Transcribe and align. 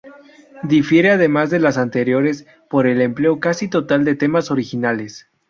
Difiere 0.63 1.11
además 1.11 1.51
de 1.51 1.59
las 1.59 1.77
anteriores 1.77 2.47
por 2.71 2.87
el 2.87 3.01
empleo 3.01 3.39
casi 3.39 3.67
total 3.69 4.03
de 4.03 4.15
temas 4.15 4.49
originales. 4.49 5.27